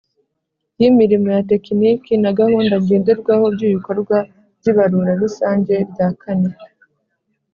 Y 0.79 0.83
imirimo 0.89 1.27
ya 1.35 1.43
tekiniki 1.51 2.13
na 2.23 2.31
gahunda 2.39 2.73
ngenderwaho 2.83 3.45
by 3.55 3.61
ibikorwa 3.67 4.17
by 4.59 4.65
ibarura 4.71 5.11
rusange 5.21 5.73
rya 5.91 6.07
kane 6.21 6.49